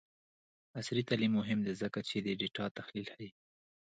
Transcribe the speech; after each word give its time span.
عصري 0.77 1.03
تعلیم 1.09 1.31
مهم 1.39 1.59
دی 1.65 1.73
ځکه 1.81 1.99
چې 2.09 2.17
د 2.25 2.27
ډاټا 2.39 2.65
تحلیل 2.77 3.07
ښيي. 3.13 3.29